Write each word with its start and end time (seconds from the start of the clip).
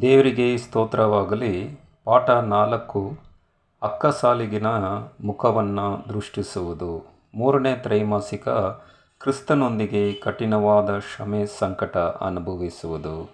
ದೇವರಿಗೆ 0.00 0.58
ಸ್ತೋತ್ರವಾಗಲಿ. 0.58 1.80
ಪಾಠ 2.04 2.30
ನಾಲ್ಕು 2.30 3.18
ಅಕ್ಕ 3.82 4.06
ಸಾಲಿಗಿನ 4.06 4.66
ಮುಖವನ್ನು 5.24 6.08
ದೃಷ್ಟಿಸುವುದು. 6.08 7.06
ಮೂರನೇ 7.34 7.76
ತ್ರೈಮಾಸಿಕ, 7.76 8.48
ಕ್ರಿಸ್ತನೊಂದಿಗೆ 8.48 10.12
ಕಠಿಣವಾದ 10.12 10.98
ಶ್ರಮೆ 10.98 11.46
ಸಂಕಟ 11.58 11.96
ಅನುಭವಿಸುವುದು. 11.96 13.30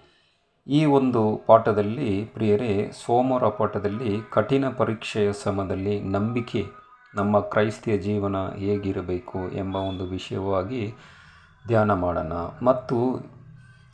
ಈ 0.67 0.85
ಒಂದು 0.85 1.41
ಪಾಠದಲ್ಲಿ, 1.47 2.31
ಪ್ರಿಯರೇ, 2.35 2.91
ಸೋಮವಾರ 3.07 3.49
ಪಾಠದಲ್ಲಿ 3.49 4.21
ಕಠಿಣ 4.33 4.65
ಪರೀಕ್ಷೆಯ 4.69 5.33
ಸಮಯದಲ್ಲಿ 5.33 6.01
ನಂಬಿಕೆ, 6.01 6.67
ನಮ್ಮ 7.15 7.41
ಕ್ರೈಸ್ತಿಯ 7.41 7.99
ಜೀವನ 7.99 8.37
ಹೇಗಿರಬೇಕು 8.57 9.39
ಎಂಬ 9.57 9.77
ಒಂದು 9.77 10.05
ವಿಷಯವಾಗಿ 10.05 10.95
ಧ್ಯಾನ 11.67 11.93
ಮಾಡೋಣ. 11.93 12.33
ಮತ್ತು 12.65 13.27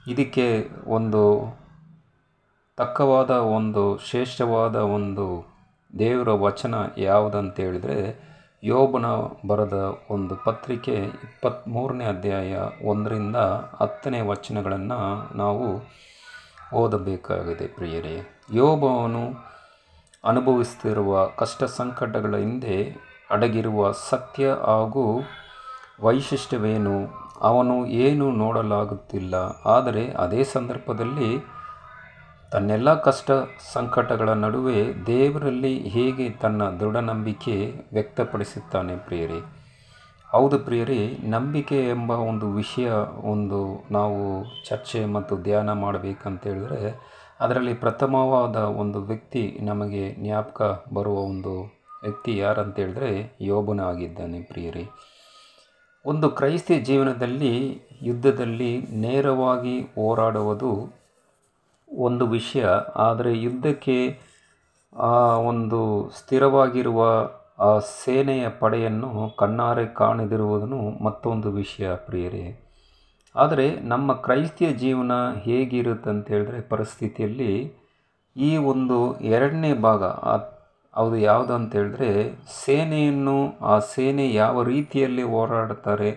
ಇದಕ್ಕೆ 0.09 0.69
ಒಂದು 0.87 1.45
ತಕ್ಕವಾದ 2.79 3.31
ಒಂದು 3.31 3.99
ಶ್ರೇಷ್ಠವಾದ 3.99 4.77
ಒಂದು 4.77 5.25
ದೇವರ 5.99 6.29
ವಚನ 6.29 6.75
ಯಾವುದಂತ 6.99 7.61
ಹೇಳಿದರೆ 7.61 8.29
ಯೋಬನ 8.65 9.07
ಬರೆದ 9.49 9.79
ಒಂದು 10.11 10.37
ಪತ್ರಿಕೆ 10.37 10.95
ಇಪ್ಪತ್ತ್ಮೂರನೇ 10.95 12.05
ಅಧ್ಯಾಯ 12.05 12.57
ಒಂದರಿಂದ 12.85 13.37
ಹತ್ತನೇ 13.81 14.21
ವಚನಗಳನ್ನು 14.21 15.01
ನಾವು 15.37 15.67
ಓದಬೇಕಾಗಿದೆ 16.75 17.67
ಪ್ರಿಯರೇ. 17.67 18.17
ಯೋಬವನು 18.55 19.25
ಅನುಭವಿಸುತ್ತಿರುವ 20.25 21.27
ಕಷ್ಟ 21.27 21.65
ಸಂಕಟಗಳ 21.65 22.37
ಹಿಂದೆ 22.37 22.77
ಅಡಗಿರುವ 23.31 23.93
ಸತ್ಯ 24.11 24.51
ಹಾಗೂ 24.51 25.05
ವೈಶಿಷ್ಟ್ಯವೇನು, 26.01 26.97
ಅವನು 27.41 27.87
ಏನು 27.87 28.31
ನೋಡಲಾಗುತ್ತಿಲ್ಲ. 28.31 29.35
ಆದರೆ 29.67 30.11
ಅದೇ 30.13 30.45
ಸಂದರ್ಭದಲ್ಲಿ 30.45 31.58
ತನ್ನೆಲ್ಲ 32.51 32.95
ಕಷ್ಟ 33.01 33.31
ಸಂಕಟಗಳ 33.73 34.29
ನಡುವೆ 34.29 35.07
ದೇವರಲ್ಲಿ 35.07 35.89
ಹೇಗೆ 35.89 36.31
ತನ್ನ 36.31 36.71
ದೃಢ 36.71 36.97
ನಂಬಿಕೆ 36.97 37.73
ವ್ಯಕ್ತಪಡಿಸುತ್ತಾನೆ 37.93 38.97
ಪ್ರಿಯರೇ? 38.97 39.41
ಹೌದು 40.29 40.59
ಪ್ರಿಯರೇ, 40.59 41.19
ನಂಬಿಕೆ 41.25 41.89
ಎಂಬ 41.89 42.11
ಒಂದು 42.11 42.53
ವಿಷಯ 42.53 42.91
ಒಂದು 43.21 43.87
ನಾವು 43.91 44.45
ಚರ್ಚೆ 44.69 45.05
ಮತ್ತು 45.05 45.37
ಧ್ಯಾನ 45.37 45.73
ಮಾಡಬೇಕಂತ 45.73 46.47
ಹೇಳಿದ್ರೆ, 46.47 46.95
ಅದರಲ್ಲಿ 47.41 47.75
ಪ್ರಥಮವಾದ 47.75 48.57
ಒಂದು 48.57 49.03
ವ್ಯಕ್ತಿ 49.03 49.59
ನಮಗೆ 49.61 50.15
ಜ್ಞಾಪಕ 50.15 50.85
ಬರುವ 50.95 51.15
ಒಂದು 51.15 51.63
ವ್ಯಕ್ತಿ 52.03 52.37
ಯಾರಂತ 52.37 52.79
ಹೇಳಿದ್ರೆ 52.79 53.39
ಯೋಬನ 53.41 53.81
ಆಗಿದ್ದಾನೆ 53.81 54.41
ಪ್ರಿಯರೇ. 54.41 54.89
ಒಂದು 56.07 56.31
ಕ್ರೈಸ್ತ 56.31 56.71
ಜೀವನದಲ್ಲಿ 56.83 57.81
ಯುದ್ಧದಲ್ಲಿ 58.03 58.83
ನೇರವಾಗಿ 58.83 59.81
ಹೋರಾಡುವುದು 59.81 60.98
ಒಂದು 61.91 62.27
ವಿಷಯ, 62.27 62.67
ಆದರೆ 62.97 63.41
ಯುದ್ಧಕ್ಕೆ 63.41 63.99
ಆ 64.93 65.15
ಒಂದು 65.51 66.11
ಸ್ಥಿರವಾಗಿರುವ 66.11 67.01
ಆ 67.61 67.79
ಸೇನೆಯ 67.79 68.49
ಪಡೆಯನ್ನು 68.49 69.37
ಕಣ್ಣಾರೆ 69.37 69.87
ಕಾಣದಿರುವುದನ್ನು 69.87 71.05
ಮತ್ತೊಂದು 71.05 71.53
ವಿಷಯ, 71.53 71.95
ಪ್ರಿಯರೇ. 71.95 72.45
ಆದರೆ 73.37 73.81
ನಮ್ಮ 73.81 74.13
ಕ್ರೈಸ್ತಿಯ 74.13 74.73
ಜೀವನ 74.73 75.13
ಹೇಗಿರುತ್ತೆ 75.35 76.11
ಅಂತ 76.11 76.29
ಹೇಳಿದ್ರೆ, 76.29 76.61
ಪರಿಸ್ಥಿತಿಯಲ್ಲಿ 76.61 77.53
ಈ 78.37 78.57
ಒಂದು 78.57 79.21
ಎರಡನೇ 79.21 79.73
ಭಾಗ 79.73 80.05
ಅದು 80.95 81.17
ಯಾವುದು 81.17 81.53
ಅಂತ 81.55 81.77
ಹೇಳಿದ್ರೆ, 81.77 82.11
ಸೇನೆಯನ್ನು, 82.65 83.59
ಆ 83.61 83.79
ಸೇನೆ 83.79 84.35
ಯಾವ 84.35 84.63
ರೀತಿಯಲ್ಲಿ 84.63 85.23
ಹೋರಾಡುತ್ತಾರೆ, 85.23 86.11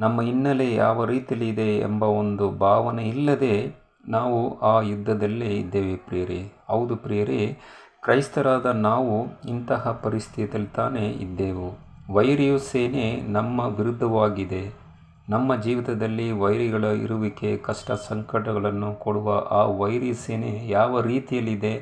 ನಮ್ಮ 0.00 0.20
ಹಿನ್ನೆಲೆ 0.20 0.74
ಯಾವ 0.74 1.04
ರೀತಿಯಲ್ಲಿ 1.04 1.48
ಇದೆ 1.48 1.78
ಎಂಬ 1.78 2.02
ಒಂದು 2.02 2.50
ಭಾವನೆ 2.50 3.08
ಇಲ್ಲದೆ 3.08 3.87
ನಾವು 4.08 4.60
ಆ 4.60 4.80
ಯುದ್ಧದಲ್ಲೇ 4.80 5.46
ಇದ್ದೇವೆ 5.46 5.96
ಪ್ರಿಯರೇ. 5.96 6.52
ಹೌದು 6.68 6.96
ಪ್ರಿಯರೇ, 6.96 7.58
ಕ್ರೈಸ್ತರಾದ 8.02 8.66
ನಾವು 8.66 9.26
ಇಂತಹ 9.48 10.00
ಪರಿಸ್ಥಿತಿಯಲ್ಲಿ 10.02 10.68
ತಾನೇ 10.68 11.08
ಇದ್ದೆವು. 11.08 11.78
ವೈರಿಯು 12.12 12.58
ಸೇನೆ 12.58 13.20
ನಮ್ಮ 13.20 13.60
ವಿರುದ್ಧವಾಗಿದೆ. 13.60 14.88
ನಮ್ಮ 15.28 15.56
ಜೀವಿತದಲ್ಲಿ 15.56 16.30
ವೈರಿಗಳ 16.30 16.84
ಇರುವಿಕೆ, 16.84 17.56
ಕಷ್ಟ 17.56 17.90
ಸಂಕಟಗಳನ್ನು 17.92 18.94
ಕೊಡುವ 18.94 19.34
ಆ 19.50 19.64
ವೈರಿ 19.64 20.14
ಸೇನೆ 20.14 20.68
ಯಾವ 20.68 21.00
ರೀತಿಯಲ್ಲಿದೆ 21.00 21.74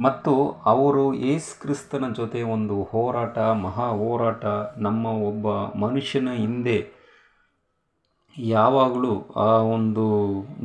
ಮತ್ತು 0.00 0.62
ಅವರು 0.66 1.14
ಏಸು 1.14 1.62
ಕ್ರಿಸ್ತನ 1.62 2.04
ಜೊತೆ 2.12 2.42
ಒಂದು 2.42 2.82
ಹೋರಾಟ, 2.82 3.38
ಮಹಾ 3.38 3.86
ಹೋರಾಟ, 3.86 4.44
ನಮ್ಮ 4.76 5.06
ಒಬ್ಬ 5.06 5.46
ಮನುಷ್ಯನ 5.78 6.28
ಹಿಂದೆ 6.30 6.99
ಯಾವಾಗಲೂ 8.38 9.20
ಆ 9.36 9.56
ಒಂದು 9.56 10.04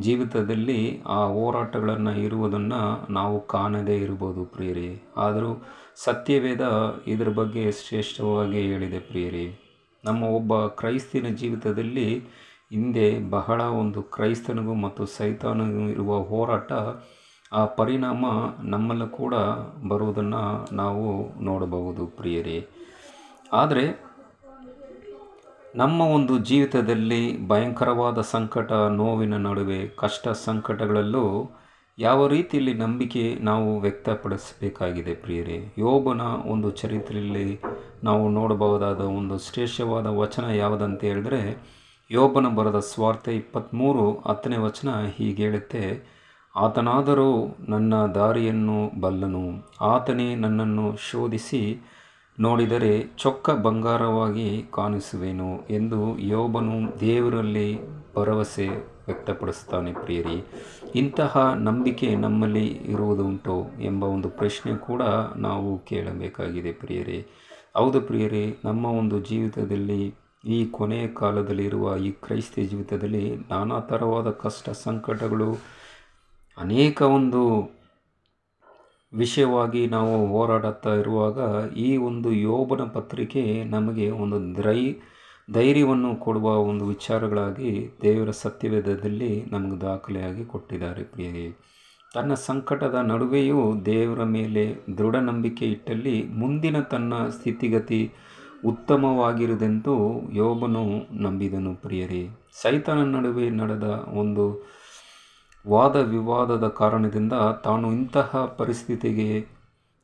ಜೀವಿತದಲ್ಲಿ 0.00 1.02
ಆ 1.02 1.24
ಹೋರಾಟಗಳನ್ನು 1.24 2.10
ಇರುವುದನ್ನು 2.10 3.12
ನಾವು 3.12 3.46
ಕಾಣದೇ 3.46 3.96
ಇರ್ಬೋದು 3.96 4.44
ಪ್ರಿಯರೇ. 4.44 5.02
ಆದರೂ 5.16 5.64
ಸತ್ಯವೇದ 6.04 6.60
ಇದರ 7.06 7.28
ಬಗ್ಗೆ 7.28 7.72
ಶ್ರೇಷ್ಠವಾಗಿ 7.72 8.60
ಹೇಳಿದೆ 8.60 8.98
ಪ್ರಿಯರೇ. 8.98 9.58
ನಮ್ಮ 10.04 10.24
ಒಬ್ಬ 10.24 10.66
ಕ್ರೈಸ್ತಿನ 10.66 11.26
ಜೀವಿತದಲ್ಲಿ 11.26 12.18
ಹಿಂದೆ 12.70 13.30
ಬಹಳ 13.30 13.60
ಒಂದು 13.62 14.02
ಕ್ರೈಸ್ತನಿಗೂ 14.02 14.74
ಮತ್ತು 14.74 15.06
ಸೈತಾನಿಗೂ 15.06 15.88
ಇರುವ 15.88 16.18
ಹೋರಾಟ, 16.18 16.72
ಆ 17.52 17.64
ಪರಿಣಾಮ 17.64 18.24
ನಮ್ಮಲ್ಲೂ 18.62 19.06
ಕೂಡ 19.06 19.34
ಬರುವುದನ್ನು 19.88 20.74
ನಾವು 20.74 21.42
ನೋಡಬಹುದು 21.44 22.06
ಪ್ರಿಯರೇ. 22.06 22.66
ಆದರೆ 23.52 24.05
ನಮ್ಮ 25.76 26.00
ಒಂದು 26.00 26.38
ಜೀವಿತದಲ್ಲಿ 26.38 27.48
ಭಯಂಕರವಾದ 27.48 28.20
ಸಂಕಟ, 28.20 28.72
ನೋವಿನ 28.72 29.36
ನಡುವೆ 29.36 29.88
ಕಷ್ಟ 29.88 30.28
ಸಂಕಟಗಳಲ್ಲೂ 30.28 31.50
ಯಾವ 31.98 32.26
ರೀತಿಯಲ್ಲಿ 32.26 32.74
ನಂಬಿಕೆ 32.74 33.34
ನಾವು 33.40 33.80
ವ್ಯಕ್ತಪಡಿಸಬೇಕಾಗಿದೆ 33.80 35.14
ಪ್ರಿಯರೇ. 35.14 35.74
ಯೋಬನ 35.78 36.20
ಒಂದು 36.46 36.70
ಚರಿತ್ರೆಯಲ್ಲಿ 36.70 37.60
ನಾವು 38.04 38.28
ನೋಡಬಹುದಾದ 38.28 39.00
ಒಂದು 39.00 39.38
ಶ್ರೇಷ್ಠವಾದ 39.38 40.06
ವಚನ 40.06 40.44
ಯಾವುದಂತ 40.44 41.04
ಹೇಳಿದ್ರೆ, 41.04 41.42
ಯೋಬನ 42.10 42.48
ಬರೆದ 42.54 42.78
ಸ್ವಾರ್ಥ 42.78 43.28
ಇಪ್ಪತ್ತ್ಮೂರು 43.28 44.22
ಹತ್ತನೇ 44.26 44.56
ವಚನ 44.56 44.88
ಹೀಗೆ 45.18 45.42
ಹೇಳುತ್ತೆ, 45.42 45.84
ಆತನಾದರೂ 46.56 47.56
ನನ್ನ 47.68 47.94
ದಾರಿಯನ್ನು 48.06 49.00
ಬಲ್ಲನು. 49.00 49.46
ಆತನೇ 49.80 50.34
ನನ್ನನ್ನು 50.34 50.96
ಶೋಧಿಸಿ 51.10 51.62
ನೋಡಿದರೆ 52.40 53.02
ಚೊಕ್ಕ 53.18 53.50
ಬಂಗಾರವಾಗಿ 53.50 54.64
ಕಾಣಿಸುವೆನು 54.72 55.50
ಎಂದು 55.70 56.18
ಯೋಬನು 56.18 57.00
ದೇವರಲ್ಲಿ 57.00 57.68
ಭರವಸೆ 58.16 58.66
ವ್ಯಕ್ತಪಡಿಸ್ತಾನೆ 59.06 59.92
ಪ್ರಿಯರಿ, 59.92 60.44
ಇಂತಹ 60.94 61.54
ನಂಬಿಕೆ 61.58 62.14
ನಮ್ಮಲ್ಲಿ 62.16 62.66
ಇರುವುದುಂಟು 62.66 63.56
ಎಂಬ 63.80 64.04
ಒಂದು 64.04 64.28
ಪ್ರಶ್ನೆ 64.28 64.76
ಕೂಡ 64.76 65.02
ನಾವು 65.36 65.78
ಕೇಳಬೇಕಾಗಿದೆ 65.78 66.72
ಪ್ರಿಯರೇ. 66.72 67.26
ಹೌದು 67.76 68.00
ಪ್ರಿಯರೇ, 68.00 68.56
ನಮ್ಮ 68.64 68.86
ಒಂದು 68.86 69.20
ಜೀವಿತದಲ್ಲಿ, 69.20 70.14
ಈ 70.44 70.66
ಕೊನೆಯ 70.66 71.08
ಕಾಲದಲ್ಲಿರುವ 71.08 71.96
ಈ 71.96 72.10
ಕ್ರೈಸ್ತ 72.10 72.58
ಜೀವಿತದಲ್ಲಿ 72.58 73.36
ನಾನಾ 73.36 73.78
ಥರವಾದ 73.80 74.30
ಕಷ್ಟ 74.30 74.70
ಸಂಕಟಗಳು, 74.70 75.50
ಅನೇಕ 76.58 77.02
ಒಂದು 77.02 77.42
ವಿಷಯವಾಗಿ 79.16 79.86
ನಾವು 79.86 80.14
ಹೋರಾಡುತ್ತಾ 80.26 80.94
ಇರುವಾಗ 80.94 81.38
ಈ 81.76 81.96
ಒಂದು 81.96 82.32
ಯೋಬನ 82.32 82.82
ಪತ್ರಿಕೆ 82.82 83.64
ನಮಗೆ 83.64 84.10
ಒಂದು 84.10 84.38
ದ್ರೈ, 84.56 84.80
ಧೈರ್ಯವನ್ನು 85.52 86.16
ಕೊಡುವ 86.16 86.48
ಒಂದು 86.62 86.84
ವಿಚಾರಗಳಾಗಿ 86.86 87.70
ದೇವರ 88.02 88.30
ಸತ್ಯವೇದದಲ್ಲಿ 88.30 89.44
ನಮಗೆ 89.50 89.80
ದಾಖಲೆಯಾಗಿ 89.80 90.44
ಕೊಟ್ಟಿದ್ದಾರೆ 90.44 91.04
ಪ್ರಿಯರಿ. 91.04 91.46
ತನ್ನ 92.14 92.34
ಸಂಕಟದ 92.34 92.94
ನಡುವೆಯೂ 92.94 93.60
ದೇವರ 93.86 94.22
ಮೇಲೆ 94.24 94.64
ದೃಢ 94.98 95.16
ನಂಬಿಕೆ 95.16 95.64
ಇಟ್ಟಲ್ಲಿ 95.66 96.22
ಮುಂದಿನ 96.24 96.80
ತನ್ನ 96.80 97.14
ಸ್ಥಿತಿಗತಿ 97.28 98.00
ಉತ್ತಮವಾಗಿರುವುದೆಂದು 98.64 99.94
ಯೋಬನು 100.32 100.84
ನಂಬಿದನು 101.22 101.74
ಪ್ರಿಯರೇ. 101.74 102.22
ಸೈತನ 102.62 103.00
ನಡುವೆ 103.16 103.50
ನಡೆದ 103.50 103.88
ಒಂದು 104.14 104.44
ವಾದ 105.68 105.96
ವಿವಾದದ 105.96 106.68
ಕಾರಣದಿಂದ 106.68 107.32
ತಾನು 107.64 107.92
ಇಂತಹ 107.92 108.54
ಪರಿಸ್ಥಿತಿಗೆ 108.58 109.46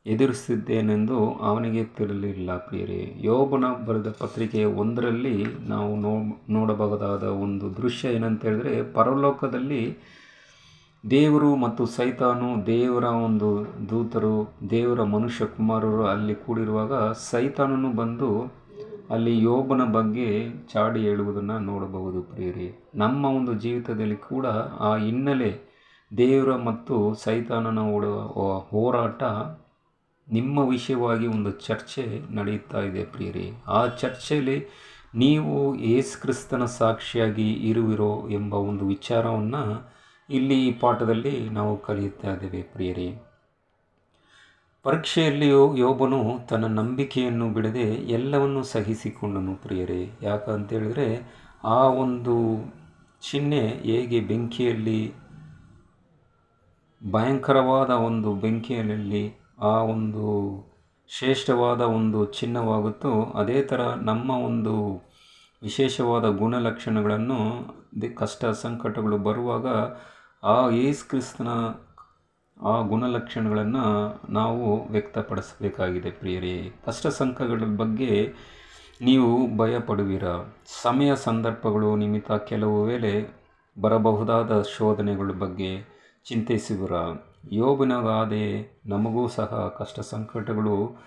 ಎದುರಿಸಿದ್ದೇನೆಂದು 0.05 1.17
ಅವನಿಗೆ 1.33 1.83
ತಿಳಿಯಲಿಲ್ಲ 1.83 2.57
ಪ್ರಿಯರೇ. 2.57 3.15
ಯೋಬನ 3.19 3.65
ಬರೆದ 3.85 4.07
ಪತ್ರಿಕೆ 4.19 4.65
ಒಂದರಲ್ಲಿ 4.65 5.45
ನಾವು 5.67 5.95
ನೋ, 5.95 6.13
ನೋಡಬಹುದಾದ 6.49 7.23
ಒಂದು 7.23 7.77
ದೃಶ್ಯ 7.77 8.07
ಏನಂತ 8.07 8.45
ಹೇಳಿದ್ರೆ 8.45 8.93
ಪರಲೋಕದಲ್ಲಿ 8.93 9.97
ದೇವರು 11.09 11.55
ಮತ್ತು 11.55 11.85
ಸೈತಾನು 11.85 12.65
ದೇವರ 12.65 13.03
ಒಂದು 13.03 13.49
ದೂತರು, 13.89 14.53
ದೇವರ 14.69 15.03
ಮನುಷ್ಯ 15.03 15.45
ಕುಮಾರರು 15.45 16.03
ಅಲ್ಲಿ 16.05 16.35
ಕೂಡಿರುವಾಗ 16.35 16.93
ಸೈತಾನನು 17.11 17.91
ಬಂದು 17.91 18.29
ಅಲ್ಲಿ 19.09 19.43
ಯೋಬನ 19.43 19.91
ಬಗ್ಗೆ 19.91 20.49
ಚಾಡಿ 20.67 20.99
ಹೇಳುವುದನ್ನು 20.99 21.59
ನೋಡಬಹುದು 21.59 22.21
ಪ್ರಿಯರೇ. 22.21 22.89
ನಮ್ಮ 22.95 23.25
ಒಂದು 23.25 23.53
ಜೀವಿತದಲ್ಲಿ 23.53 24.15
ಕೂಡ 24.15 24.45
ಆ 24.79 24.95
ಹಿನ್ನೆಲೆ 24.95 25.73
ದೇವರ 26.17 26.55
ಮತ್ತು 26.55 27.13
ಸೈತಾನನ 27.13 27.79
ಹೋರಾಟ 28.69 29.23
ನಿಮ್ಮ 30.31 30.59
ವಿಷಯವಾಗಿ 30.59 31.27
ಒಂದು 31.27 31.51
ಚರ್ಚೆ 31.51 32.33
ನಡೆಯುತ್ತಾ 32.35 32.79
ಇದೆ 32.79 33.05
ಪ್ರಿಯರೇ. 33.05 33.51
ಆ 33.67 33.85
ಚರ್ಚೆಯಲ್ಲಿ 33.87 34.67
ನೀವು 35.15 35.75
ಏಸು 35.75 36.21
ಕ್ರಿಸ್ತನ 36.21 36.65
ಸಾಕ್ಷಿಯಾಗಿ 36.65 37.51
ಇರುವಿರೋ 37.51 38.27
ಎಂಬ 38.29 38.53
ಒಂದು 38.53 38.87
ವಿಚಾರವನ್ನು 38.87 39.93
ಇಲ್ಲಿ 40.29 40.67
ಈ 40.67 40.73
ಪಾಠದಲ್ಲಿ 40.73 41.49
ನಾವು 41.49 41.77
ಕಲಿಯುತ್ತಾ 41.77 42.33
ಇದ್ದೇವೆ 42.33 42.63
ಪ್ರಿಯರೇ. 42.63 43.32
ಪರೀಕ್ಷೆಯಲ್ಲಿಯೂ 44.83 45.75
ಯೋಬನು 45.75 46.47
ತನ್ನ 46.47 46.65
ನಂಬಿಕೆಯನ್ನು 46.65 47.49
ಬಿಡದೆ 47.49 47.93
ಎಲ್ಲವನ್ನು 47.93 48.63
ಸಹಿಸಿಕೊಂಡನು 48.63 49.55
ಪ್ರಿಯರೇ. 49.55 50.11
ಯಾಕಂತೇಳಿದರೆ 50.21 51.35
ಆ 51.63 51.83
ಒಂದು 51.83 52.65
ಚಿಹ್ನೆ 53.31 53.67
ಹೇಗೆ 53.67 54.19
ಬೆಂಕಿಯಲ್ಲಿ, 54.19 55.13
ಭಯಂಕರವಾದ 57.11 57.89
ಒಂದು 57.89 58.35
ಬೆಂಕಿಯಲ್ಲಿ 58.35 59.33
ಆ 59.61 59.67
ಒಂದು 59.67 60.23
ಶ್ರೇಷ್ಠವಾದ 61.07 61.81
ಒಂದು 61.81 62.25
ಚಿಹ್ನವಾಗುತ್ತೋ, 62.25 63.21
ಅದೇ 63.23 63.61
ಥರ 63.61 63.81
ನಮ್ಮ 63.81 64.31
ಒಂದು 64.31 65.03
ವಿಶೇಷವಾದ 65.63 66.25
ಗುಣಲಕ್ಷಣಗಳನ್ನು 66.25 67.39
ದಿ- 68.01 68.13
ಕಷ್ಟ 68.13 68.45
ಸಂಕಟಗಳು 68.45 69.17
ಬರುವಾಗ 69.17 69.65
ಆ 70.43 70.69
ಯೇಸು 70.69 71.09
ಕ್ರಿಸ್ತನ 71.09 71.47
ಆ 72.61 72.81
ಗುಣಲಕ್ಷಣಗಳನ್ನು 72.81 73.85
ನಾವು 74.29 74.89
ವ್ಯಕ್ತಪಡಿಸಬೇಕಾಗಿದೆ 74.89 76.11
ಪ್ರಿಯರೇ. 76.11 76.71
ಕಷ್ಟ 76.85 77.07
ಸಂಕಟಗಳ 77.07 77.63
ಬಗ್ಗೆ 77.77 78.33
ನೀವು 79.01 79.57
ಭಯಪಡುವಿರ? 79.57 80.23
ಸಮಯ 80.83 81.15
ಸಂದರ್ಭಗಳು 81.15 81.95
ನಿಮಿತ್ತ 81.95 82.31
ಕೆಲವು 82.31 82.83
ವೇಳೆ 82.83 83.27
ಬರಬಹುದಾದ 83.81 84.61
ಶೋಧನೆಗಳ 84.61 85.31
ಬಗ್ಗೆ 85.31 85.83
ಚಿಂತಿಸುವಿರ? 86.25 86.91
ಯೋಬನಗಾದೆ 87.51 88.81
ನಮಗೂ 88.85 89.27
ಸಹ 89.27 89.75
ಕಷ್ಟ 89.77 89.99
ಸಂಕಟಗಳು 89.99 90.97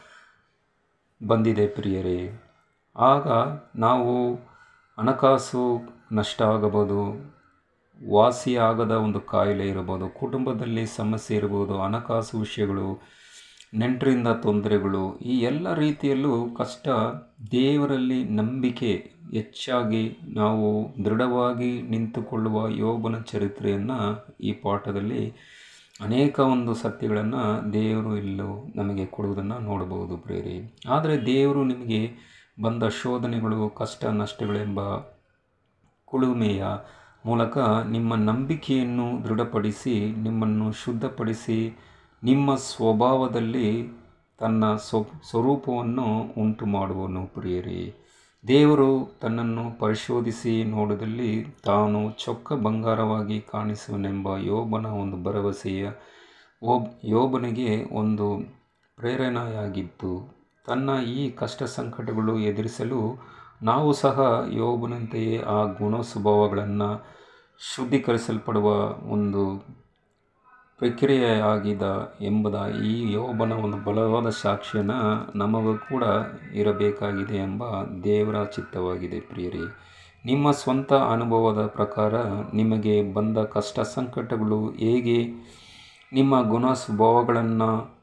ಬಂದಿದೆ 1.27 1.67
ಪ್ರಿಯರೇ. 1.67 2.43
ಆಗ 2.97 3.27
ನಾವು 3.77 4.35
ಹಣಕಾಸು 4.99 5.81
ನಷ್ಟ 6.13 6.43
ಆಗಬಹುದು 6.43 7.36
ವಾಸಿಯಾಗದ 8.11 8.91
ಒಂದು 8.91 9.21
ಕಾಯಿಲೆ 9.21 9.69
ಇರಬಹುದು, 9.69 10.09
ಕುಟುಂಬದಲ್ಲಿ 10.09 10.87
ಸಮಸ್ಯೆ 10.87 11.37
ಇರಬಹುದು, 11.37 11.79
ಹಣಕಾಸು 11.79 12.39
ವಿಷಯಗಳು, 12.39 13.01
ನೆಂಟರಿಂದ 13.75 14.29
ತೊಂದರೆಗಳು, 14.29 15.19
ಈ 15.19 15.39
ಎಲ್ಲ 15.41 15.75
ರೀತಿಯಲ್ಲೂ 15.75 16.55
ಕಷ್ಟ 16.55 16.89
ದೇವರಲ್ಲಿ 17.53 18.25
ನಂಬಿಕೆ 18.25 18.93
ಹೆಚ್ಚಾಗಿ 19.33 20.19
ನಾವು 20.35 20.95
ದೃಢವಾಗಿ 21.05 21.83
ನಿಂತುಕೊಳ್ಳುವ 21.83 22.69
ಯೋಬನ 22.69 23.21
ಚರಿತ್ರೆಯನ್ನು 23.21 23.99
ಈ 24.41 24.53
ಪಾಠದಲ್ಲಿ 24.53 25.35
ಅನೇಕ 26.01 26.39
ಒಂದು 26.39 26.75
ಸತ್ಯಗಳನ್ನು 26.75 27.73
ದೇವರು 27.73 28.17
ಇಲ್ಲೂ 28.17 28.73
ನಮಗೆ 28.77 29.07
ಕೊಡುವುದನ್ನು 29.07 29.59
ನೋಡಬಹುದು 29.59 30.17
ಪ್ರೇರಿ 30.17 30.79
ಆದರೆ 30.89 31.27
ದೇವರು 31.27 31.65
ನಿಮಗೆ 31.65 32.11
ಬಂದ 32.61 32.83
ಶೋಧನೆಗಳು, 33.03 33.69
ಕಷ್ಟ, 33.69 34.05
ನಷ್ಟಗಳೆಂಬ 34.05 34.81
ಕುಳುಮೆಯ 36.05 36.65
ಮೂಲಕ 37.27 37.59
ನಿಮ್ಮ 37.91 38.15
ನಂಬಿಕೆಯನ್ನು 38.15 39.07
ದೃಢಪಡಿಸಿ, 39.25 39.95
ನಿಮ್ಮನ್ನು 40.23 40.73
ಶುದ್ಧಪಡಿಸಿ, 40.73 41.59
ನಿಮ್ಮ 42.25 42.55
ಸ್ವಭಾವದಲ್ಲಿ 42.55 43.69
ತನ್ನ 44.39 44.65
ಸ್ವ, 44.77 45.03
ಸ್ವರೂಪವನ್ನು 45.31 46.07
ಉಂಟು 46.39 46.67
ಮಾಡುವನು 46.67 47.23
ಪ್ರಿಯರಿ. 47.27 47.83
ದೇವರು 48.45 49.19
ತನ್ನನ್ನು 49.21 49.65
ಪರಿಶೋಧಿಸಿ 49.79 50.65
ನೋಡದಲ್ಲಿ 50.65 51.31
ತಾನು 51.65 52.01
ಚೊಕ್ಕ 52.11 52.53
ಬಂಗಾರವಾಗಿ 52.53 53.41
ಕಾಣಿಸುವನೆಂಬ 53.41 54.37
ಯೋಬನ 54.37 54.87
ಒಂದು 54.87 55.17
ಭರವಸೆಯ 55.25 55.89
ಓಬ್, 56.63 56.89
ಯೋಬನಿಗೆ 57.05 57.71
ಒಂದು 57.93 58.27
ಪ್ರೇರಣೆಯಾಗಿತ್ತು. 58.97 60.13
ತನ್ನ 60.67 60.91
ಈ 61.17 61.31
ಕಷ್ಟ 61.31 61.63
ಸಂಕಟಗಳು 61.63 62.39
ಎದುರಿಸಲು 62.39 63.01
ನಾವು 63.63 63.93
ಸಹ 63.93 64.47
ಯೋಬನಂತೆಯೇ 64.51 65.43
ಆ 65.43 65.65
ಗುಣ 65.65 66.01
ಸ್ವಭಾವಗಳನ್ನು 66.01 67.07
ಶುದ್ಧೀಕರಿಸಲ್ಪಡುವ 67.75 68.73
ಒಂದು 69.13 69.59
ಪ್ರಕ್ರಿಯೆಯಾಗಿದ 70.79 71.83
ಎಂಬುದ 72.21 72.55
ಈ 72.85 73.13
ಯೋಬನ 73.13 73.53
ಒಂದು 73.53 73.85
ಬಲವಾದ 73.85 74.29
ಸಾಕ್ಷ್ಯನ 74.29 74.91
ನಮಗೂ 75.35 75.79
ಕೂಡ 75.79 76.05
ಇರಬೇಕಾಗಿದೆ 76.55 77.37
ಎಂಬ 77.37 77.83
ದೇವರ 78.05 78.45
ಚಿತ್ತವಾಗಿದೆ 78.45 79.21
ಪ್ರಿಯರೇ. 79.21 79.77
ನಿಮ್ಮ 80.25 80.51
ಸ್ವಂತ 80.51 80.93
ಅನುಭವದ 80.93 81.67
ಪ್ರಕಾರ 81.67 82.15
ನಿಮಗೆ 82.55 83.13
ಬಂದ 83.13 83.39
ಕಷ್ಟ 83.39 83.81
ಸಂಕಟಗಳು 83.81 84.71
ಹೇಗೆ 84.71 85.27
ನಿಮ್ಮ 86.13 86.43
ಗುಣ 86.43 86.73
ಸ್ವಭಾವಗಳನ್ನು 86.73 87.97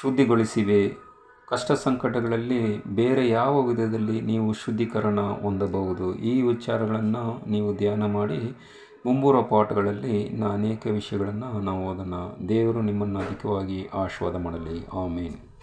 ಶುದ್ಧಿಗೊಳಿಸಿವೆ 0.00 1.05
ಕಷ್ಟ 1.48 1.72
ಸಂಕಟಗಳಲ್ಲಿ 1.72 2.84
ಬೇರೆ 2.86 3.28
ಯಾವ 3.28 3.62
ವಿಧದಲ್ಲಿ 3.62 4.20
ನೀವು 4.20 4.52
ಶುದ್ಧೀಕರಣ 4.52 5.20
ಹೊಂದಬಹುದು? 5.20 6.14
ಈ 6.14 6.42
ವಿಚಾರಗಳನ್ನು 6.42 7.50
ನೀವು 7.50 7.76
ಧ್ಯಾನ 7.76 8.06
ಮಾಡಿ 8.06 8.38
ಮುಂಬರುವ 9.06 9.42
ಪಾಠಗಳಲ್ಲಿ 9.42 10.20
ಇನ್ನು 10.20 10.46
ಅನೇಕ 10.46 10.86
ವಿಷಯಗಳನ್ನು 10.86 11.60
ನಾವು 11.60 11.90
ಅದನ್ನು 11.90 12.48
ದೇವರು 12.48 12.82
ನಿಮ್ಮನ್ನು 12.82 13.18
ಅಧಿಕವಾಗಿ 13.18 13.88
ಆಶೀರ್ವಾದ 13.94 14.42
ಮಾಡಲಿ. 14.42 14.86
ಆಮೇನ್. 14.86 15.55